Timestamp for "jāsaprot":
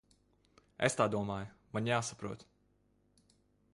1.91-2.47